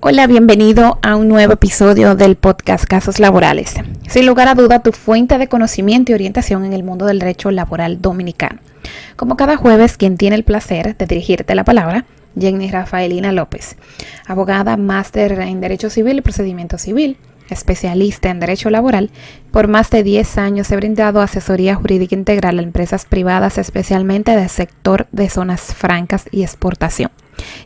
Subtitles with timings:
[0.00, 3.74] Hola, bienvenido a un nuevo episodio del podcast Casos Laborales.
[4.08, 7.50] Sin lugar a duda, tu fuente de conocimiento y orientación en el mundo del derecho
[7.50, 8.60] laboral dominicano.
[9.16, 12.04] Como cada jueves, quien tiene el placer de dirigirte la palabra,
[12.38, 13.76] Jenny Rafaelina López,
[14.24, 17.16] abogada máster en Derecho Civil y Procedimiento Civil,
[17.50, 19.10] especialista en Derecho Laboral.
[19.50, 24.48] Por más de 10 años he brindado asesoría jurídica integral a empresas privadas, especialmente del
[24.48, 27.10] sector de zonas francas y exportación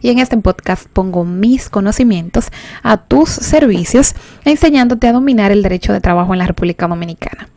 [0.00, 2.48] y en este podcast pongo mis conocimientos
[2.82, 7.48] a tus servicios, enseñándote a dominar el derecho de trabajo en la República Dominicana.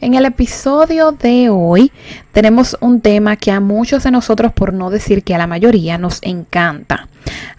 [0.00, 1.90] En el episodio de hoy
[2.32, 5.96] tenemos un tema que a muchos de nosotros, por no decir que a la mayoría,
[5.96, 7.08] nos encanta.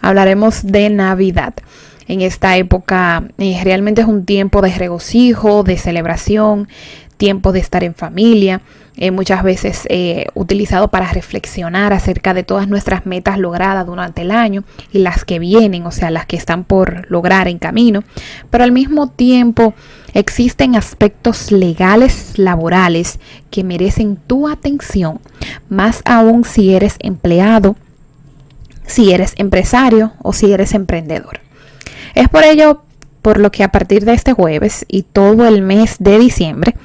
[0.02, 1.56] Hablaremos de Navidad.
[2.08, 6.68] En esta época eh, realmente es un tiempo de regocijo, de celebración,
[7.18, 8.62] tiempo de estar en familia,
[8.98, 14.32] eh, muchas veces eh, utilizado para reflexionar acerca de todas nuestras metas logradas durante el
[14.32, 18.04] año y las que vienen, o sea, las que están por lograr en camino,
[18.50, 19.74] pero al mismo tiempo
[20.14, 23.20] existen aspectos legales laborales
[23.52, 25.20] que merecen tu atención,
[25.68, 27.76] más aún si eres empleado,
[28.86, 31.42] si eres empresario o si eres emprendedor.
[32.14, 32.84] Es por ello
[33.22, 36.76] por lo que a partir de este jueves y todo el mes de diciembre,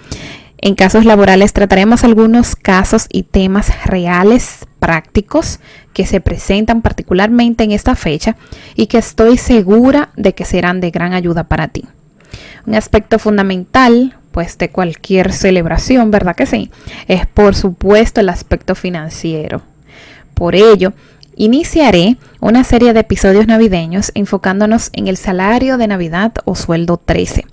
[0.63, 5.59] en casos laborales trataremos algunos casos y temas reales, prácticos,
[5.95, 8.37] que se presentan particularmente en esta fecha
[8.75, 11.85] y que estoy segura de que serán de gran ayuda para ti.
[12.67, 16.71] Un aspecto fundamental, pues de cualquier celebración, ¿verdad que sí?
[17.09, 19.63] Es por supuesto el aspecto financiero.
[20.35, 20.93] Por ello,
[21.37, 27.47] iniciaré una serie de episodios navideños enfocándonos en el salario de Navidad o sueldo 13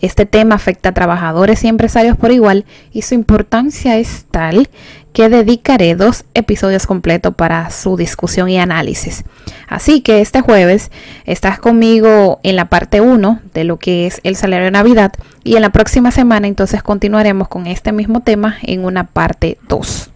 [0.00, 4.68] este tema afecta a trabajadores y empresarios por igual y su importancia es tal
[5.12, 9.24] que dedicaré dos episodios completos para su discusión y análisis.
[9.68, 10.90] Así que este jueves
[11.24, 15.12] estás conmigo en la parte 1 de lo que es el salario de Navidad
[15.44, 20.10] y en la próxima semana entonces continuaremos con este mismo tema en una parte 2.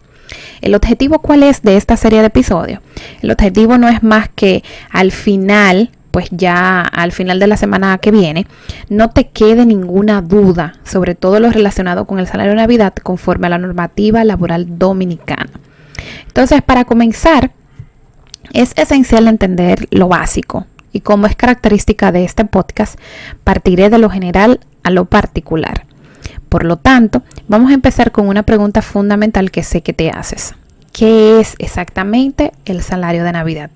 [0.60, 2.80] ¿El objetivo cuál es de esta serie de episodios?
[3.22, 7.98] El objetivo no es más que al final pues ya al final de la semana
[7.98, 8.46] que viene,
[8.88, 13.48] no te quede ninguna duda sobre todo lo relacionado con el salario de Navidad conforme
[13.48, 15.50] a la normativa laboral dominicana.
[16.26, 17.50] Entonces, para comenzar,
[18.54, 22.98] es esencial entender lo básico y como es característica de este podcast,
[23.44, 25.84] partiré de lo general a lo particular.
[26.48, 30.54] Por lo tanto, vamos a empezar con una pregunta fundamental que sé que te haces.
[30.94, 33.70] ¿Qué es exactamente el salario de Navidad?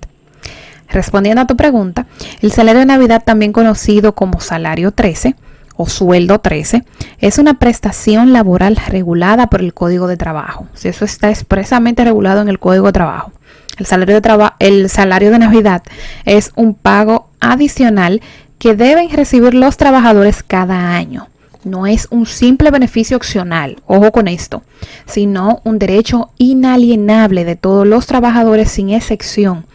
[0.91, 2.05] Respondiendo a tu pregunta,
[2.41, 5.35] el salario de Navidad, también conocido como salario 13
[5.77, 6.83] o sueldo 13,
[7.19, 10.67] es una prestación laboral regulada por el Código de Trabajo.
[10.73, 13.31] Si eso está expresamente regulado en el Código de Trabajo.
[13.77, 15.81] El salario de, el salario de Navidad
[16.25, 18.21] es un pago adicional
[18.59, 21.30] que deben recibir los trabajadores cada año.
[21.63, 24.63] No es un simple beneficio opcional, ojo con esto,
[25.05, 29.65] sino un derecho inalienable de todos los trabajadores sin excepción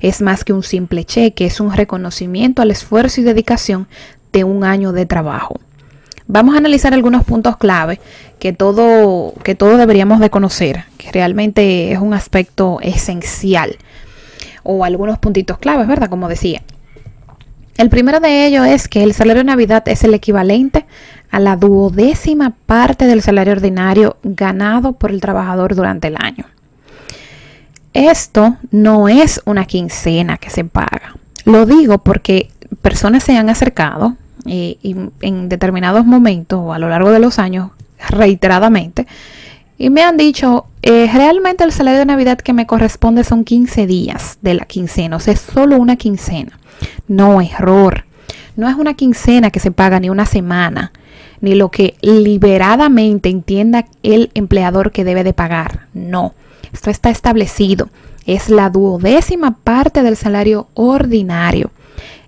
[0.00, 3.86] es más que un simple cheque, es un reconocimiento al esfuerzo y dedicación
[4.32, 5.60] de un año de trabajo.
[6.26, 8.00] Vamos a analizar algunos puntos clave
[8.38, 13.76] que todo, que todos deberíamos de conocer, que realmente es un aspecto esencial.
[14.62, 16.08] O algunos puntitos claves, ¿verdad?
[16.08, 16.62] Como decía.
[17.76, 20.86] El primero de ellos es que el salario de Navidad es el equivalente
[21.32, 26.44] a la duodécima parte del salario ordinario ganado por el trabajador durante el año.
[27.92, 31.16] Esto no es una quincena que se paga.
[31.44, 32.50] Lo digo porque
[32.80, 34.16] personas se han acercado
[34.46, 37.70] en determinados momentos o a lo largo de los años
[38.08, 39.06] reiteradamente
[39.82, 43.88] y me han dicho, eh, realmente el salario de Navidad que me corresponde son 15
[43.88, 46.56] días de la quincena, o sea, es solo una quincena.
[47.08, 48.04] No, error.
[48.54, 50.92] No es una quincena que se paga ni una semana,
[51.40, 55.86] ni lo que liberadamente entienda el empleador que debe de pagar.
[55.92, 56.34] No.
[56.72, 57.88] Esto está establecido.
[58.26, 61.70] Es la duodécima parte del salario ordinario.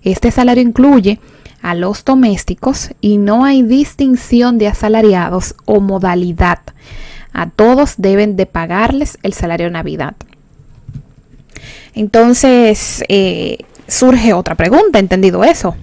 [0.03, 1.19] Este salario incluye
[1.61, 6.59] a los domésticos y no hay distinción de asalariados o modalidad.
[7.33, 10.15] A todos deben de pagarles el salario de Navidad.
[11.95, 13.57] Entonces, eh,
[13.87, 15.75] surge otra pregunta, entendido eso.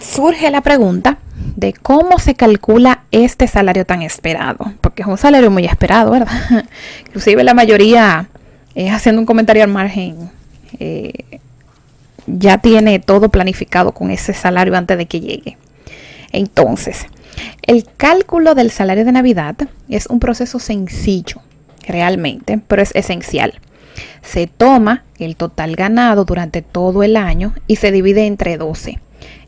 [0.00, 1.18] Surge la pregunta,
[1.56, 6.32] de cómo se calcula este salario tan esperado, porque es un salario muy esperado, ¿verdad?
[7.06, 8.28] Inclusive la mayoría,
[8.74, 10.30] es haciendo un comentario al margen,
[10.78, 11.40] eh,
[12.26, 15.58] ya tiene todo planificado con ese salario antes de que llegue.
[16.32, 17.06] Entonces,
[17.62, 19.56] el cálculo del salario de Navidad
[19.88, 21.40] es un proceso sencillo,
[21.86, 23.54] realmente, pero es esencial.
[24.22, 28.98] Se toma el total ganado durante todo el año y se divide entre 12.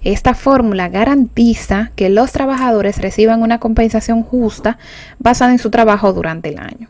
[0.03, 4.79] Esta fórmula garantiza que los trabajadores reciban una compensación justa
[5.19, 6.89] basada en su trabajo durante el año.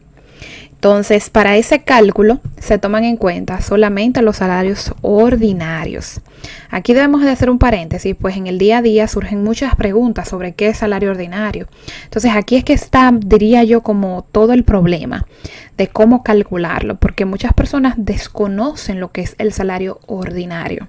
[0.77, 6.21] Entonces, para ese cálculo se toman en cuenta solamente los salarios ordinarios.
[6.69, 10.29] Aquí debemos de hacer un paréntesis, pues en el día a día surgen muchas preguntas
[10.29, 11.67] sobre qué es salario ordinario.
[12.05, 15.27] Entonces, aquí es que está, diría yo, como todo el problema
[15.79, 20.89] de cómo calcularlo, porque muchas personas desconocen lo que es el salario ordinario.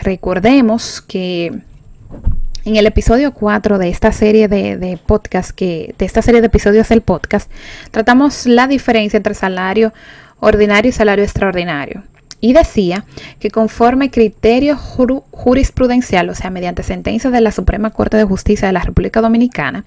[0.00, 1.52] Recordemos que
[2.64, 6.88] en el episodio 4 de esta serie de, podcast, que, de esta serie de episodios
[6.88, 7.50] del podcast,
[7.90, 9.92] tratamos la diferencia entre salario
[10.40, 12.02] ordinario y salario extraordinario.
[12.40, 13.04] Y decía
[13.38, 18.72] que conforme criterio jurisprudencial, o sea, mediante sentencia de la Suprema Corte de Justicia de
[18.72, 19.84] la República Dominicana,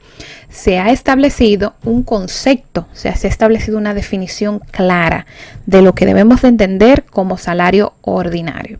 [0.47, 5.25] se ha establecido un concepto, o sea, se ha establecido una definición clara
[5.65, 8.79] de lo que debemos de entender como salario ordinario.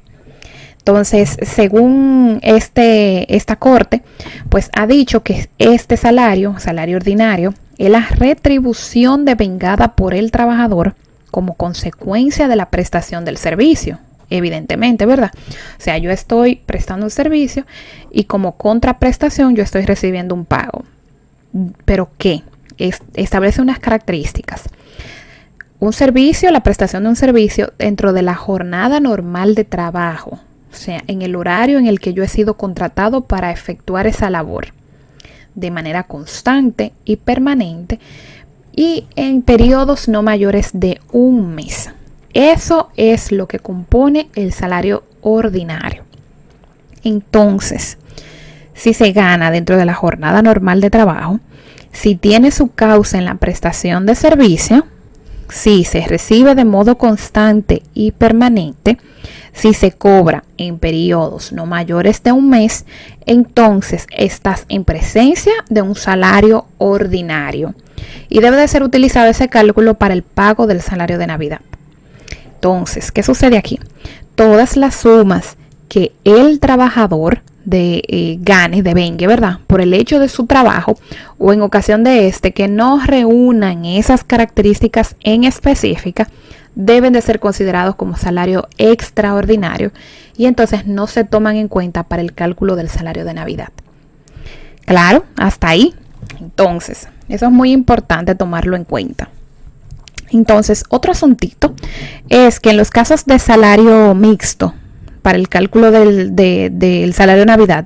[0.88, 4.04] Entonces, según este, esta corte,
[4.50, 10.94] pues ha dicho que este salario, salario ordinario, es la retribución devengada por el trabajador
[11.32, 13.98] como consecuencia de la prestación del servicio,
[14.30, 15.32] evidentemente, ¿verdad?
[15.36, 17.66] O sea, yo estoy prestando un servicio
[18.12, 20.84] y como contraprestación yo estoy recibiendo un pago.
[21.86, 22.44] ¿Pero qué?
[22.78, 24.70] establece unas características.
[25.80, 30.40] Un servicio, la prestación de un servicio dentro de la jornada normal de trabajo,
[30.75, 34.30] o sea, en el horario en el que yo he sido contratado para efectuar esa
[34.30, 34.68] labor,
[35.56, 38.00] de manera constante y permanente,
[38.75, 41.92] y en periodos no mayores de un mes.
[42.33, 46.04] Eso es lo que compone el salario ordinario.
[47.06, 47.98] Entonces,
[48.74, 51.39] si se gana dentro de la jornada normal de trabajo,
[51.94, 54.86] si tiene su causa en la prestación de servicio,
[55.48, 58.98] si se recibe de modo constante y permanente,
[59.56, 62.86] si se cobra en periodos no mayores de un mes,
[63.25, 67.74] entonces estás en presencia de un salario ordinario
[68.30, 71.62] y debe de ser utilizado ese cálculo para el pago del salario de Navidad.
[72.56, 73.80] Entonces, ¿qué sucede aquí?
[74.36, 79.60] Todas las sumas que el trabajador de eh, gane, de vengue, ¿verdad?
[79.68, 80.98] Por el hecho de su trabajo
[81.38, 86.28] o en ocasión de este que no reúnan esas características en específica,
[86.75, 89.92] deben de ser considerados como salario extraordinario
[90.38, 93.69] y entonces no se toman en cuenta para el cálculo del salario de Navidad.
[94.86, 95.94] Claro, hasta ahí.
[96.39, 99.30] Entonces, eso es muy importante tomarlo en cuenta.
[100.31, 101.74] Entonces, otro asuntito
[102.30, 104.74] es que en los casos de salario mixto,
[105.22, 107.86] para el cálculo del, del, salario de Navidad,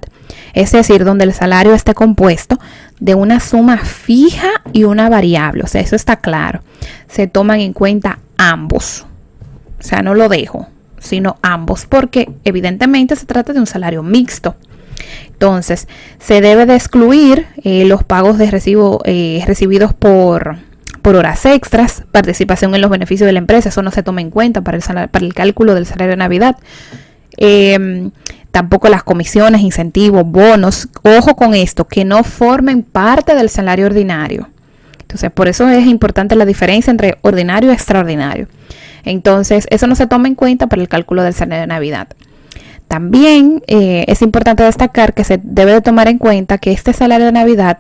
[0.54, 2.60] es decir, donde el salario esté compuesto
[3.00, 6.62] de una suma fija y una variable, o sea, eso está claro,
[7.10, 9.06] se toman en cuenta ambos.
[9.80, 10.68] O sea, no lo dejo,
[11.00, 14.56] sino ambos, porque evidentemente se trata de un salario mixto.
[15.28, 15.88] Entonces,
[16.20, 20.58] se debe de excluir eh, los pagos de recibo eh, recibidos por,
[21.02, 24.32] por horas extras, participación en los beneficios de la empresa, eso no se toma en
[24.32, 26.58] cuenta para el, para el cálculo del salario de Navidad.
[27.38, 28.12] Em,
[28.52, 34.50] tampoco las comisiones, incentivos, bonos, ojo con esto, que no formen parte del salario ordinario.
[35.10, 38.48] Entonces, por eso es importante la diferencia entre ordinario y extraordinario.
[39.04, 42.10] Entonces, eso no se toma en cuenta para el cálculo del salario de Navidad.
[42.88, 47.26] También eh, es importante destacar que se debe de tomar en cuenta que este salario
[47.26, 47.80] de Navidad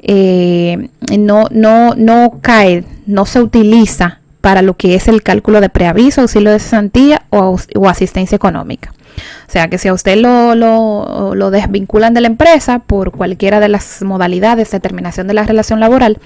[0.00, 0.88] eh,
[1.18, 6.22] no, no, no cae, no se utiliza para lo que es el cálculo de preaviso,
[6.22, 8.94] auxilio de cesantía o, o asistencia económica.
[9.46, 13.68] O sea que si a usted lo, lo, desvinculan de la empresa por cualquiera de
[13.68, 16.18] las modalidades de terminación de la relación laboral,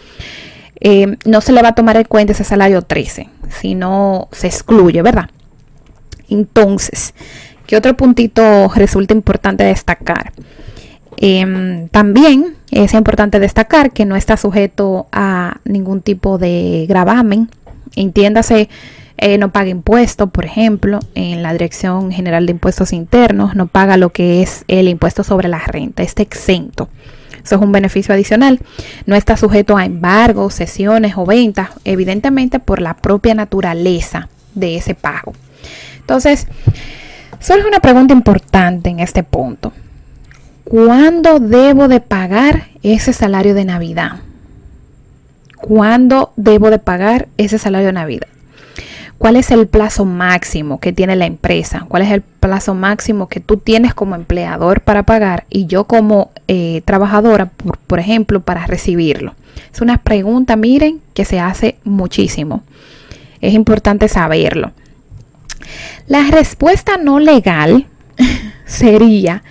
[0.81, 3.29] eh, no se le va a tomar en cuenta ese salario 13,
[3.61, 5.31] sino se excluye, ¿verdad?
[6.29, 7.15] Entonces,
[7.67, 10.33] ¿qué otro puntito resulta importante destacar?
[11.19, 17.49] Em, también es importante destacar que no está sujeto a ningún tipo de gravamen.
[17.95, 18.69] Entiéndase
[19.23, 23.97] eh, no paga impuestos, por ejemplo, en la Dirección General de Impuestos Internos, no paga
[23.97, 26.89] lo que es el impuesto sobre la renta, está exento.
[27.45, 28.59] Eso es un beneficio adicional.
[29.07, 34.97] No está sujeto a embargos, sesiones o ventas, evidentemente por la propia naturaleza de ese
[34.97, 35.35] pago.
[36.01, 36.49] Entonces,
[37.39, 39.73] surge una pregunta importante en este punto.
[40.65, 44.17] ¿Cuándo debo de pagar ese salario de Navidad?
[45.57, 48.32] ¿Cuándo debo de pagar ese salario de Navidad?
[49.19, 51.85] ¿Cuál es el plazo máximo que tiene la empresa?
[51.89, 56.33] ¿Cuál es el plazo máximo que tú tienes como empleador para pagar y yo como
[56.49, 59.35] eh, trabajadora, por, por ejemplo, para recibirlo?
[59.73, 62.63] Es una pregunta, miren, que se hace muchísimo.
[63.41, 64.73] es importante saberlo.
[66.07, 67.87] La respuesta no legal
[68.67, 69.43] sería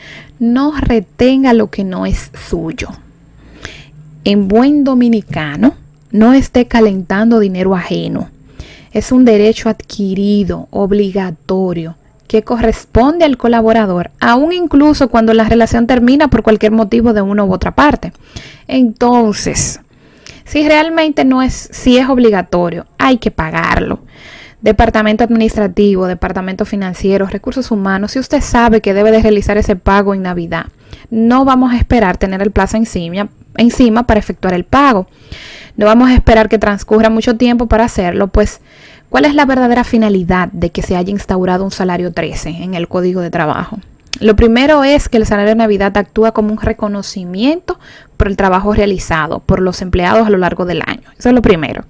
[0.42, 2.90] no retenga lo que no es suyo.
[4.24, 5.76] En buen dominicano,
[6.12, 8.30] no esté calentando dinero ajeno.
[8.92, 11.96] Es un derecho adquirido, obligatorio,
[12.28, 17.44] que corresponde al colaborador, aun incluso cuando la relación termina por cualquier motivo de una
[17.44, 18.14] u otra parte.
[18.68, 19.80] Entonces,
[20.46, 24.00] si realmente no es, si es obligatorio, hay que pagarlo
[24.62, 30.14] departamento administrativo, departamento financiero, recursos humanos, si usted sabe que debe de realizar ese pago
[30.14, 30.68] en Navidad,
[31.10, 35.08] no vamos a esperar tener el plazo encima, encima para efectuar el pago.
[35.78, 38.62] No vamos a esperar que transcurra mucho tiempo para hacerlo, pues
[39.10, 42.88] ¿cuál es la verdadera finalidad de que se haya instaurado un salario 13 en el
[42.88, 43.80] código de trabajo?
[44.20, 47.80] Lo primero es que el salario de Navidad actúa como un reconocimiento
[48.18, 51.10] por el trabajo realizado por los empleados a lo largo del año.
[51.18, 51.86] Eso es lo primero.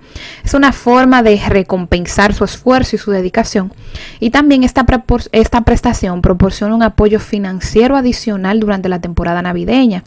[0.46, 3.74] Es una forma de recompensar su esfuerzo y su dedicación.
[4.22, 4.86] Y también esta,
[5.34, 10.06] esta prestación proporciona un apoyo financiero adicional durante la temporada navideña.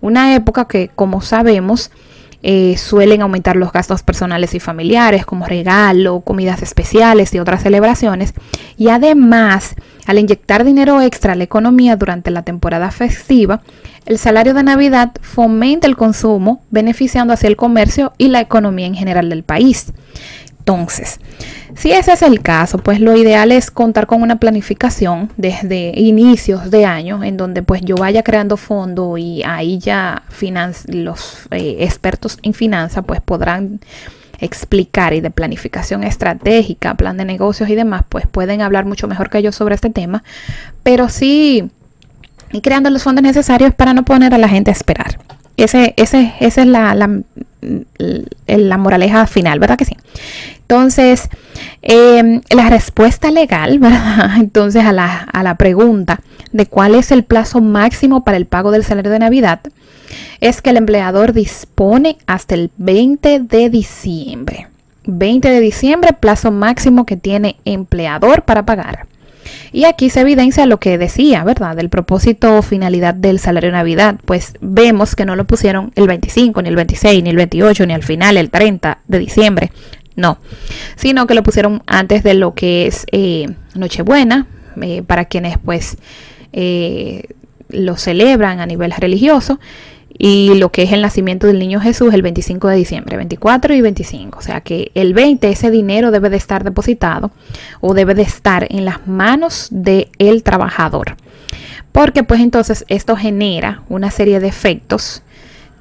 [0.00, 1.90] Una época que, como sabemos,
[2.42, 8.34] eh, suelen aumentar los gastos personales y familiares como regalo, comidas especiales y otras celebraciones.
[8.76, 9.74] Y además,
[10.06, 13.62] al inyectar dinero extra a la economía durante la temporada festiva,
[14.04, 18.94] el salario de Navidad fomenta el consumo, beneficiando hacia el comercio y la economía en
[18.94, 19.92] general del país.
[20.66, 21.20] Entonces,
[21.76, 26.72] si ese es el caso, pues lo ideal es contar con una planificación desde inicios
[26.72, 30.24] de año en donde pues yo vaya creando fondo y ahí ya
[30.88, 33.78] los eh, expertos en finanzas pues podrán
[34.40, 39.30] explicar y de planificación estratégica, plan de negocios y demás, pues pueden hablar mucho mejor
[39.30, 40.24] que yo sobre este tema,
[40.82, 41.70] pero sí
[42.50, 45.20] y creando los fondos necesarios para no poner a la gente a esperar.
[45.56, 46.94] Ese, ese, esa es la,
[48.78, 49.96] moraleja final, ¿verdad que sí?
[50.68, 51.28] Entonces,
[51.82, 54.32] em, la respuesta legal, ¿verdad?
[54.38, 56.20] Entonces, a la, a la pregunta
[56.50, 59.60] de cuál es el plazo máximo para el pago del salario de Navidad,
[60.40, 64.66] es que el empleador dispone hasta el 20 de diciembre.
[65.04, 69.06] 20 de diciembre, plazo máximo que tiene empleador para pagar.
[69.72, 71.76] Y aquí se evidencia lo que decía, ¿verdad?
[71.76, 74.16] Del propósito o finalidad del salario de Navidad.
[74.24, 77.94] Pues vemos que no lo pusieron el 25, ni el 26, ni el 28, ni
[77.94, 79.70] al final, el 30 de diciembre.
[80.16, 80.38] No,
[80.96, 84.46] sino que lo pusieron antes de lo que es eh, Nochebuena,
[84.80, 85.98] eh, para quienes pues
[86.52, 87.24] eh,
[87.68, 89.60] lo celebran a nivel religioso
[90.18, 93.80] y lo que es el nacimiento del niño Jesús el 25 de diciembre, 24 y
[93.82, 94.38] 25.
[94.38, 97.30] O sea que el 20 ese dinero debe de estar depositado
[97.80, 101.16] o debe de estar en las manos del el trabajador.
[101.92, 105.22] Porque pues entonces esto genera una serie de efectos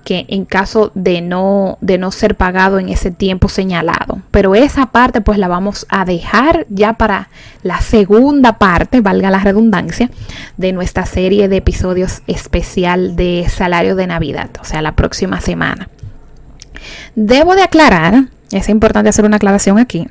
[0.06, 4.22] que en caso de no, de no ser pagado en ese tiempo señalado.
[4.32, 7.28] Pero esa parte pues la vamos a dejar ya para
[7.64, 10.10] la segunda parte, valga la redundancia,
[10.56, 15.90] de nuestra serie de episodios especial de salario de Navidad, o sea, la próxima semana.
[17.16, 20.08] Debo de aclarar es importante hacer una aclaración aquí,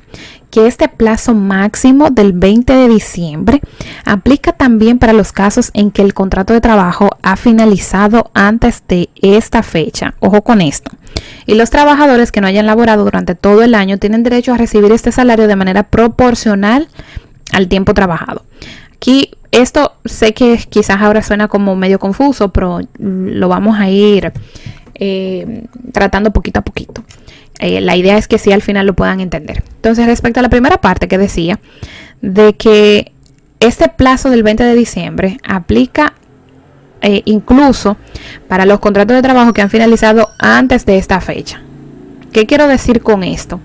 [0.55, 3.59] que este plazo máximo del 20 de diciembre
[4.05, 9.09] aplica también para los casos en que el contrato de trabajo ha finalizado antes de
[9.21, 10.13] esta fecha.
[10.21, 10.91] Ojo con esto.
[11.45, 14.93] Y los trabajadores que no hayan laborado durante todo el año tienen derecho a recibir
[14.93, 16.87] este salario de manera proporcional
[17.51, 18.45] al tiempo trabajado.
[18.93, 24.31] Aquí esto sé que quizás ahora suena como medio confuso, pero lo vamos a ir
[24.93, 27.03] eh, tratando poquito a poquito.
[27.59, 29.63] Eh, la idea es que sí al final lo puedan entender.
[29.75, 31.59] Entonces, respecto a la primera parte que decía,
[32.21, 33.11] de que
[33.59, 36.13] este plazo del 20 de diciembre aplica
[37.01, 37.97] eh, incluso
[38.47, 41.61] para los contratos de trabajo que han finalizado antes de esta fecha.
[42.31, 43.59] ¿Qué quiero decir con esto?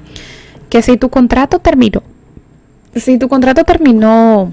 [0.68, 2.02] Que si tu contrato terminó,
[2.94, 4.52] si tu contrato terminó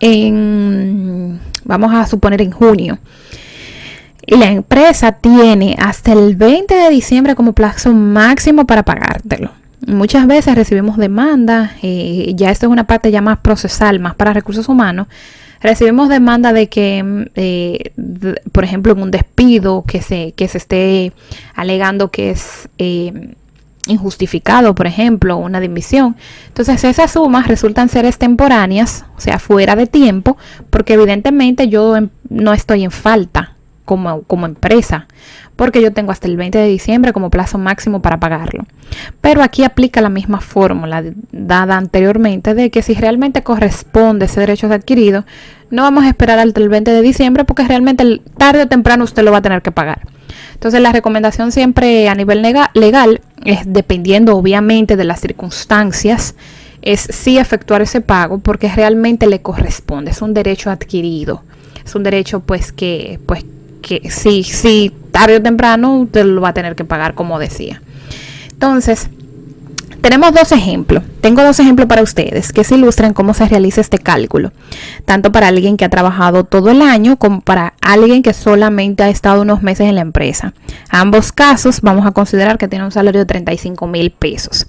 [0.00, 2.98] en, vamos a suponer en junio,
[4.26, 9.50] y la empresa tiene hasta el 20 de diciembre como plazo máximo para pagártelo.
[9.86, 14.32] Muchas veces recibimos demandas, eh, ya esto es una parte ya más procesal, más para
[14.32, 15.08] recursos humanos.
[15.60, 17.92] Recibimos demanda de que, eh,
[18.52, 21.12] por ejemplo, en un despido que se, que se esté
[21.54, 23.34] alegando que es eh,
[23.86, 26.16] injustificado, por ejemplo, una dimisión.
[26.48, 30.36] Entonces esas sumas resultan ser extemporáneas, o sea, fuera de tiempo,
[30.70, 31.94] porque evidentemente yo
[32.30, 33.53] no estoy en falta
[33.84, 35.06] como, como empresa,
[35.56, 38.66] porque yo tengo hasta el 20 de diciembre como plazo máximo para pagarlo.
[39.20, 44.72] Pero aquí aplica la misma fórmula dada anteriormente de que si realmente corresponde ese derecho
[44.72, 45.24] adquirido,
[45.70, 49.22] no vamos a esperar hasta el 20 de diciembre porque realmente tarde o temprano usted
[49.22, 50.00] lo va a tener que pagar.
[50.54, 56.34] Entonces la recomendación siempre a nivel legal es dependiendo obviamente de las circunstancias
[56.82, 61.42] es sí efectuar ese pago porque realmente le corresponde, es un derecho adquirido,
[61.84, 63.44] es un derecho pues que pues
[63.84, 67.82] que sí, sí, tarde o temprano usted lo va a tener que pagar como decía.
[68.50, 69.10] Entonces,
[70.00, 71.02] tenemos dos ejemplos.
[71.20, 74.52] Tengo dos ejemplos para ustedes que se ilustran cómo se realiza este cálculo,
[75.04, 79.08] tanto para alguien que ha trabajado todo el año como para alguien que solamente ha
[79.08, 80.52] estado unos meses en la empresa.
[80.90, 84.66] ambos casos vamos a considerar que tiene un salario de 35 mil pesos.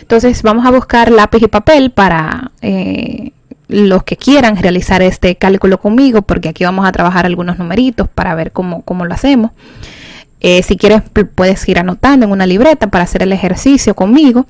[0.00, 3.32] Entonces vamos a buscar lápiz y papel para eh,
[3.68, 8.34] los que quieran realizar este cálculo conmigo, porque aquí vamos a trabajar algunos numeritos para
[8.34, 9.52] ver cómo, cómo lo hacemos.
[10.40, 11.02] Eh, si quieres
[11.34, 14.46] puedes ir anotando en una libreta para hacer el ejercicio conmigo.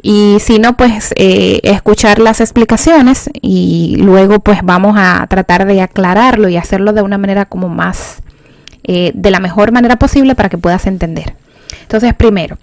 [0.00, 5.80] Y si no, pues eh, escuchar las explicaciones y luego pues vamos a tratar de
[5.80, 8.22] aclararlo y hacerlo de una manera como más,
[8.82, 11.34] eh, de la mejor manera posible para que puedas entender.
[11.80, 12.58] Entonces, primero,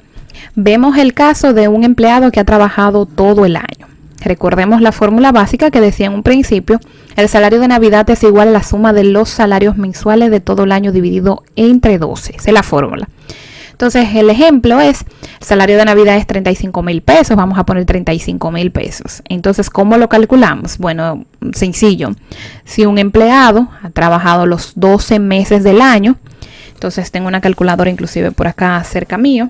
[0.55, 3.87] vemos el caso de un empleado que ha trabajado todo el año.
[4.21, 6.79] Recordemos la fórmula básica que decía en un principio,
[7.15, 10.63] el salario de Navidad es igual a la suma de los salarios mensuales de todo
[10.63, 12.35] el año dividido entre 12.
[12.37, 13.09] Esa es la fórmula.
[13.71, 15.03] Entonces, el ejemplo es,
[15.39, 19.23] el salario de Navidad es 35 mil pesos, vamos a poner 35 mil pesos.
[19.27, 20.77] Entonces, ¿cómo lo calculamos?
[20.77, 22.11] Bueno, sencillo.
[22.63, 26.17] Si un empleado ha trabajado los 12 meses del año,
[26.75, 29.49] entonces tengo una calculadora inclusive por acá cerca mío,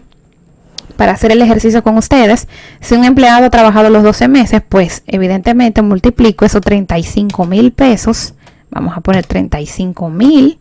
[0.95, 2.47] para hacer el ejercicio con ustedes,
[2.79, 8.33] si un empleado ha trabajado los 12 meses, pues evidentemente multiplico esos 35 mil pesos,
[8.69, 10.59] vamos a poner 35 mil,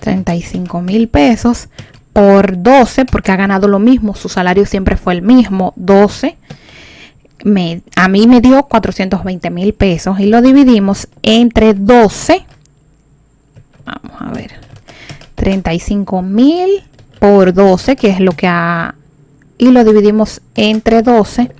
[0.00, 1.68] 35 mil pesos
[2.12, 6.36] por 12, porque ha ganado lo mismo, su salario siempre fue el mismo, 12.
[7.44, 12.44] Me, a mí me dio 420 mil pesos y lo dividimos entre 12.
[13.86, 14.52] Vamos a ver.
[15.36, 16.82] 35 mil
[17.20, 18.96] por 12, que es lo que ha...
[19.58, 21.52] Y lo dividimos entre 12.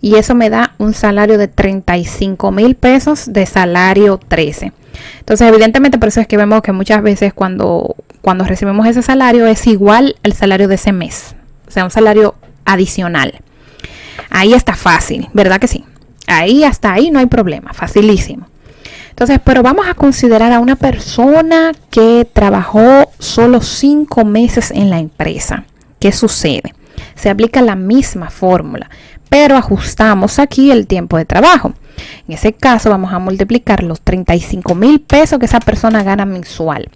[0.00, 4.72] Y eso me da un salario de 35 mil pesos de salario 13.
[5.20, 9.46] Entonces, evidentemente, por eso es que vemos que muchas veces cuando cuando recibimos ese salario
[9.46, 11.34] es igual al salario de ese mes,
[11.68, 13.40] o sea, un salario adicional.
[14.30, 15.84] Ahí está fácil, ¿verdad que sí?
[16.28, 18.46] Ahí hasta ahí no hay problema, facilísimo.
[19.12, 24.98] Entonces, pero vamos a considerar a una persona que trabajó solo cinco meses en la
[24.98, 25.64] empresa.
[25.98, 26.74] ¿Qué sucede?
[27.14, 28.90] Se aplica la misma fórmula,
[29.28, 31.72] pero ajustamos aquí el tiempo de trabajo.
[32.26, 36.90] En ese caso vamos a multiplicar los 35 mil pesos que esa persona gana mensual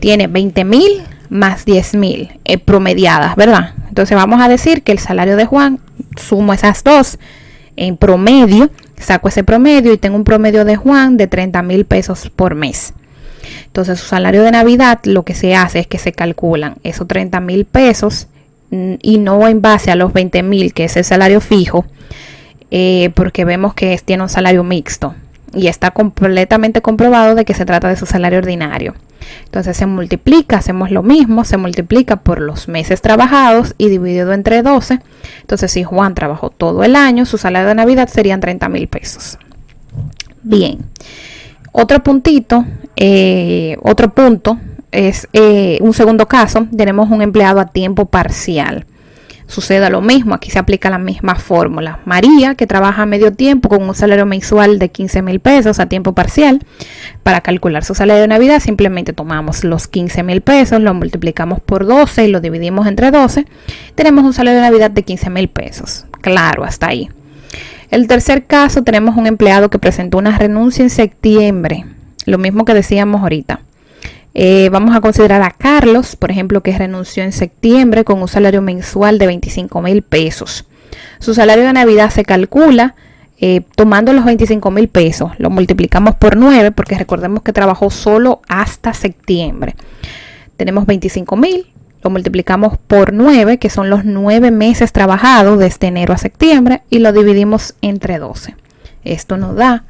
[0.00, 3.74] Tiene 20 mil más 10 mil eh, promediadas, ¿verdad?
[3.88, 5.78] Entonces vamos a decir que el salario de Juan,
[6.16, 7.18] sumo esas dos
[7.76, 12.30] en promedio, saco ese promedio y tengo un promedio de Juan de 30 mil pesos
[12.34, 12.92] por mes.
[13.66, 17.40] Entonces su salario de Navidad lo que se hace es que se calculan esos 30
[17.40, 18.28] mil pesos
[18.72, 21.84] y no en base a los 20 mil, que es el salario fijo,
[22.70, 25.14] eh, porque vemos que tiene un salario mixto
[25.54, 28.94] y está completamente comprobado de que se trata de su salario ordinario.
[29.44, 34.62] Entonces se multiplica, hacemos lo mismo, se multiplica por los meses trabajados y dividido entre
[34.62, 35.00] 12.
[35.42, 39.38] Entonces si Juan trabajó todo el año, su salario de Navidad serían 30 mil pesos.
[40.42, 40.78] Bien.
[41.72, 42.64] Otro puntito,
[42.96, 44.58] eh, otro punto
[44.92, 48.86] es eh, un segundo caso, tenemos un empleado a tiempo parcial.
[49.48, 50.34] suceda lo mismo.
[50.34, 51.98] Aquí se aplica la misma fórmula.
[52.06, 55.86] María, que trabaja a medio tiempo con un salario mensual de 15 mil pesos a
[55.86, 56.60] tiempo parcial,
[57.22, 61.86] para calcular su salario de Navidad simplemente tomamos los 15 mil pesos, lo multiplicamos por
[61.86, 63.46] 12 y lo dividimos entre 12.
[63.94, 66.06] Tenemos un salario de Navidad de 15 mil pesos.
[66.22, 67.10] Claro, hasta ahí.
[67.90, 71.84] El tercer caso, tenemos un empleado que presentó una renuncia en septiembre.
[72.24, 73.60] Lo mismo que decíamos ahorita.
[74.34, 78.62] Eh, vamos a considerar a Carlos, por ejemplo, que renunció en septiembre con un salario
[78.62, 80.66] mensual de 25 mil pesos.
[81.18, 82.94] Su salario de Navidad se calcula
[83.38, 88.40] eh, tomando los 25 mil pesos, lo multiplicamos por 9 porque recordemos que trabajó solo
[88.48, 89.74] hasta septiembre.
[90.56, 91.66] Tenemos 25 mil,
[92.02, 96.98] lo multiplicamos por 9, que son los 9 meses trabajados desde enero a septiembre, y
[97.00, 98.54] lo dividimos entre 12.
[99.04, 99.84] Esto nos da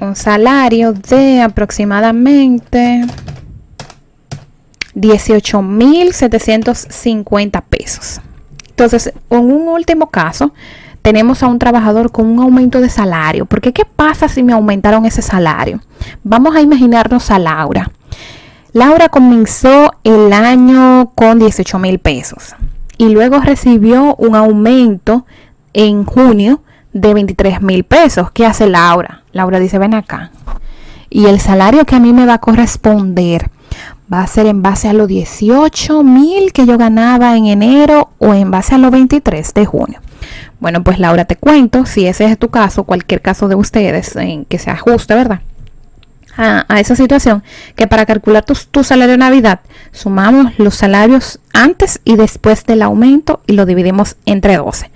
[0.00, 3.04] un salario de aproximadamente
[4.94, 8.20] 18.750 pesos.
[8.70, 10.52] Entonces, en un último caso,
[11.02, 13.46] tenemos a un trabajador con un aumento de salario.
[13.46, 15.80] Porque ¿qué pasa si me aumentaron ese salario?
[16.22, 17.90] Vamos a imaginarnos a Laura.
[18.72, 22.54] Laura comenzó el año con 18 mil pesos
[22.96, 25.26] y luego recibió un aumento
[25.74, 26.62] en junio
[26.94, 28.30] de 23 mil pesos.
[28.30, 29.24] ¿Qué hace Laura?
[29.32, 30.30] Laura dice, ven acá.
[31.10, 33.50] Y el salario que a mí me va a corresponder
[34.12, 38.34] va a ser en base a los 18 mil que yo ganaba en enero o
[38.34, 40.00] en base a los 23 de junio.
[40.60, 44.44] Bueno, pues Laura, te cuento, si ese es tu caso, cualquier caso de ustedes en
[44.44, 45.40] que se ajuste, ¿verdad?
[46.36, 47.42] A, esa situación,
[47.76, 49.60] que para calcular tu, tu salario de Navidad,
[49.90, 54.90] sumamos los salarios antes y después del aumento y lo dividimos entre 12.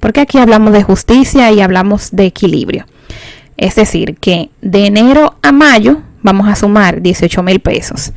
[0.00, 2.86] Porque aquí hablamos de justicia y hablamos de equilibrio.
[3.56, 8.12] Es decir, que de enero a mayo vamos a sumar 18 mil pesos.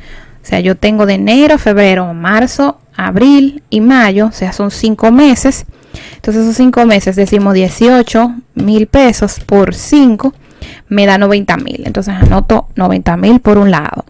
[0.46, 5.10] O sea, yo tengo de enero, febrero, marzo, abril y mayo, o sea, son cinco
[5.10, 5.66] meses.
[6.14, 10.32] Entonces, esos cinco meses decimos 18 mil pesos por 5
[10.88, 11.82] me da 90 mil.
[11.84, 14.04] Entonces, anoto 90 mil por un lado.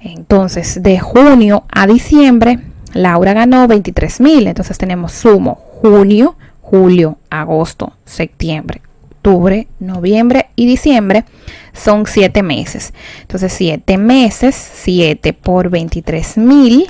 [0.00, 2.58] Entonces, de junio a diciembre,
[2.92, 4.48] Laura ganó 23 mil.
[4.48, 8.82] Entonces, tenemos sumo junio, julio, agosto, septiembre,
[9.26, 11.24] octubre, noviembre y diciembre
[11.72, 12.92] son 7 meses.
[13.22, 16.86] Entonces 7 meses, 7 por 23 mil,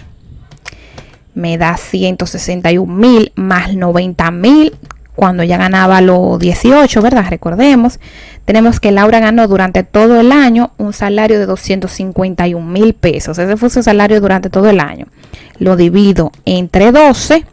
[1.34, 4.76] me da 161 mil más 90 mil
[5.14, 7.24] cuando ya ganaba los 18, ¿verdad?
[7.30, 8.00] Recordemos,
[8.44, 13.38] tenemos que Laura ganó durante todo el año un salario de 251 mil pesos.
[13.38, 15.06] Ese fue su salario durante todo el año.
[15.58, 17.46] Lo divido entre 12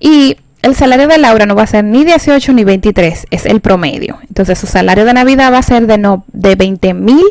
[0.00, 3.60] y el salario de Laura no va a ser ni 18 ni 23, es el
[3.60, 4.18] promedio.
[4.28, 7.24] Entonces su salario de Navidad va a ser de, no, de 20 mil.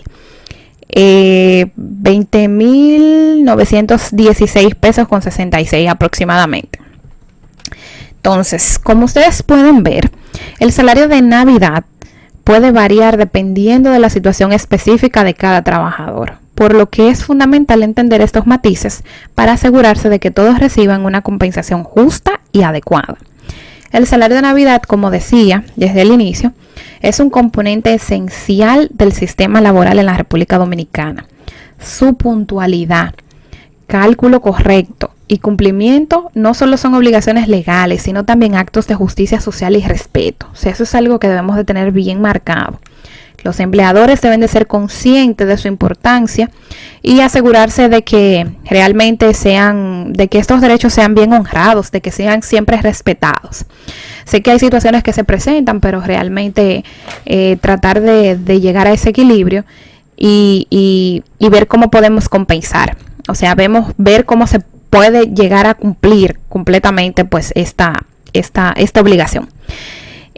[0.94, 6.82] Eh, 20.916 pesos con 66 aproximadamente.
[8.18, 10.12] Entonces, como ustedes pueden ver,
[10.60, 11.86] el salario de Navidad
[12.44, 17.84] puede variar dependiendo de la situación específica de cada trabajador por lo que es fundamental
[17.84, 19.04] entender estos matices
[19.36, 23.18] para asegurarse de que todos reciban una compensación justa y adecuada.
[23.92, 26.54] El salario de Navidad, como decía desde el inicio,
[27.02, 31.26] es un componente esencial del sistema laboral en la República Dominicana.
[31.80, 33.16] Su puntualidad,
[33.88, 39.76] cálculo correcto y cumplimiento no solo son obligaciones legales, sino también actos de justicia social
[39.76, 40.48] y respeto.
[40.64, 42.80] Eso es algo que debemos de tener bien marcado.
[43.44, 46.50] Los empleadores deben de ser conscientes de su importancia
[47.02, 52.12] y asegurarse de que realmente sean, de que estos derechos sean bien honrados, de que
[52.12, 53.66] sean siempre respetados.
[54.26, 56.84] Sé que hay situaciones que se presentan, pero realmente
[57.26, 59.66] eh, tratar de, llegar a ese equilibrio
[60.16, 62.98] y, ver cómo podemos compensar.
[63.28, 67.94] O sea, vemos, ver cómo se puede llegar a cumplir completamente pues esta,
[68.34, 69.50] esta, esta obligación.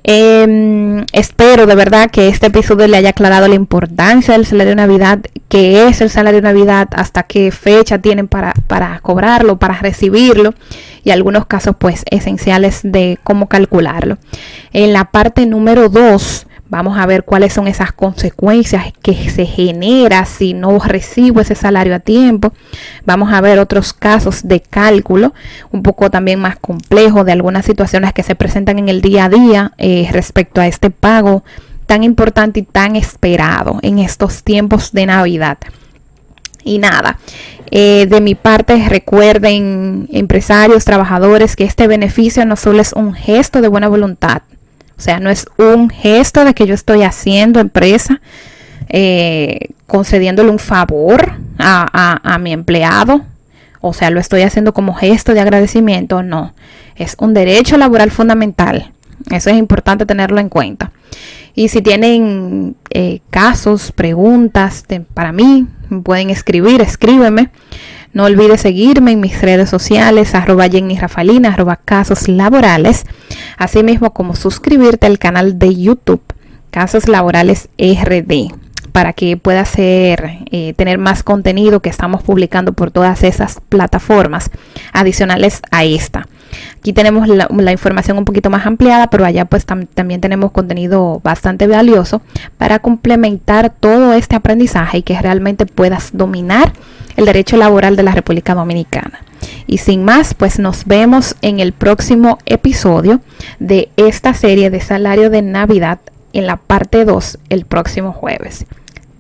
[0.06, 4.76] Em, espero de verdad que este episodio le haya aclarado la importancia del salario de
[4.76, 9.76] Navidad, qué es el salario de Navidad, hasta qué fecha tienen para, para cobrarlo, para
[9.76, 10.54] recibirlo
[11.06, 14.18] y algunos casos pues esenciales de cómo calcularlo.
[14.74, 20.26] En la parte número 2 Vamos a ver cuáles son esas consecuencias que se genera
[20.26, 22.52] si no recibo ese salario a tiempo.
[23.06, 25.36] Vamos a ver otros casos de cálculo,
[25.70, 29.30] un poco también más complejo de algunas situaciones que se presentan en el día a
[29.30, 31.44] día eh, respecto a este pago
[31.86, 35.60] tan importante y tan esperado en estos tiempos de Navidad.
[36.64, 37.20] Y nada,
[37.70, 43.62] eh, de mi parte recuerden empresarios, trabajadores, que este beneficio no solo es un gesto
[43.62, 44.42] de buena voluntad,
[44.98, 48.22] o sea, no es un gesto de que yo estoy haciendo empresa,
[48.90, 53.22] eh, concediéndole un favor a, mi empleado.
[53.82, 56.24] O sea, lo estoy haciendo como gesto de agradecimiento.
[56.24, 56.54] No.
[56.96, 58.92] Es un derecho laboral fundamental.
[59.30, 60.92] Eso es importante tenerlo en cuenta.
[61.56, 65.68] Y si tienen eh, casos, preguntas para mí,
[66.04, 67.50] pueden escribir, escríbeme.
[68.14, 73.06] No olvides seguirme en mis redes sociales, arroba Jenny Rafalina, arroba casos laborales,
[73.58, 76.22] asimismo como suscribirte al canal de YouTube,
[76.70, 78.54] Casos Laborales RD,
[78.92, 84.52] para que puedas eh, tener más contenido que estamos publicando por todas esas plataformas
[84.92, 86.28] adicionales a esta.
[86.78, 91.66] Aquí tenemos la, información un poquito más ampliada, pero allá pues también tenemos contenido bastante
[91.66, 92.22] valioso
[92.60, 96.74] para complementar todo este aprendizaje y que realmente puedas dominar
[97.16, 99.24] el derecho laboral de la República Dominicana.
[99.68, 103.22] Y sin más, pues nos vemos en el próximo episodio
[103.60, 106.00] de esta serie de salario de Navidad
[106.34, 108.66] en la parte 2 el próximo jueves.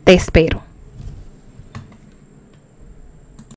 [0.03, 0.61] Te espero.